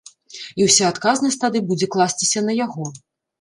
І 0.61 0.65
ўся 0.69 0.87
адказнасць 0.93 1.37
тады 1.43 1.61
будзе 1.69 1.89
класціся 1.97 2.45
на 2.47 2.57
яго. 2.65 2.89